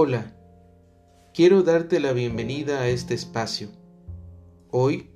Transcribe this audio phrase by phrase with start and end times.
[0.00, 0.32] Hola,
[1.34, 3.68] quiero darte la bienvenida a este espacio.
[4.70, 5.10] Hoy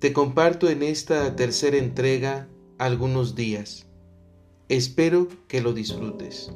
[0.00, 3.86] te comparto en esta tercera entrega algunos días.
[4.68, 6.52] Espero que lo disfrutes.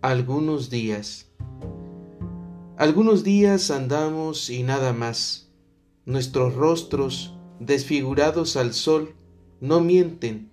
[0.00, 1.30] Algunos días.
[2.78, 5.52] Algunos días andamos y nada más.
[6.06, 9.14] Nuestros rostros, desfigurados al sol,
[9.60, 10.49] no mienten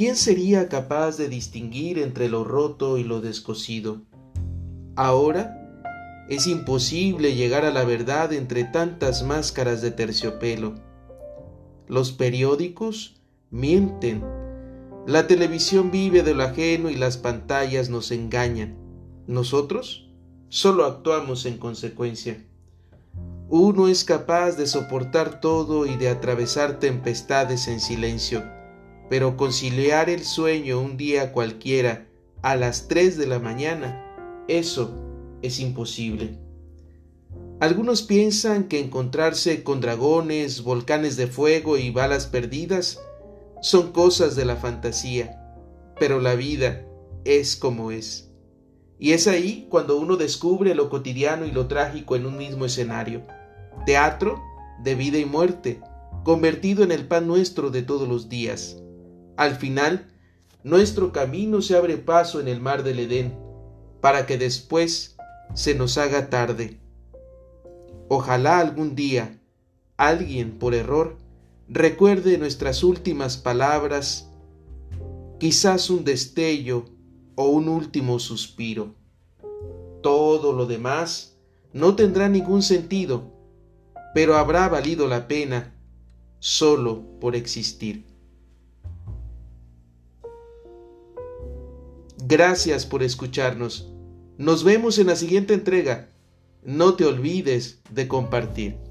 [0.00, 4.00] ¿Quién sería capaz de distinguir entre lo roto y lo descosido?
[4.96, 10.76] Ahora es imposible llegar a la verdad entre tantas máscaras de terciopelo.
[11.86, 14.24] Los periódicos mienten.
[15.06, 18.78] La televisión vive de lo ajeno y las pantallas nos engañan.
[19.26, 20.08] Nosotros
[20.48, 22.42] solo actuamos en consecuencia.
[23.50, 28.59] Uno es capaz de soportar todo y de atravesar tempestades en silencio
[29.10, 32.06] pero conciliar el sueño un día cualquiera
[32.42, 34.06] a las 3 de la mañana,
[34.46, 34.94] eso
[35.42, 36.38] es imposible.
[37.58, 43.00] Algunos piensan que encontrarse con dragones, volcanes de fuego y balas perdidas
[43.60, 45.58] son cosas de la fantasía,
[45.98, 46.86] pero la vida
[47.24, 48.30] es como es.
[49.00, 53.22] Y es ahí cuando uno descubre lo cotidiano y lo trágico en un mismo escenario.
[53.86, 54.40] Teatro
[54.84, 55.80] de vida y muerte,
[56.22, 58.80] convertido en el pan nuestro de todos los días.
[59.40, 60.06] Al final,
[60.64, 63.38] nuestro camino se abre paso en el mar del Edén,
[64.02, 65.16] para que después
[65.54, 66.78] se nos haga tarde.
[68.08, 69.40] Ojalá algún día
[69.96, 71.16] alguien, por error,
[71.68, 74.28] recuerde nuestras últimas palabras,
[75.38, 76.84] quizás un destello
[77.34, 78.94] o un último suspiro.
[80.02, 81.38] Todo lo demás
[81.72, 83.32] no tendrá ningún sentido,
[84.12, 85.72] pero habrá valido la pena
[86.40, 88.09] solo por existir.
[92.22, 93.92] Gracias por escucharnos.
[94.36, 96.10] Nos vemos en la siguiente entrega.
[96.62, 98.89] No te olvides de compartir.